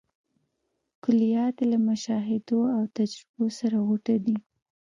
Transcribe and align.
کلیات 1.03 1.55
یې 1.61 1.65
له 1.71 1.77
مشاهدو 1.87 2.59
او 2.75 2.83
تجربو 2.97 3.45
سره 3.59 3.75
غوټه 3.87 4.15
دي. 4.25 4.37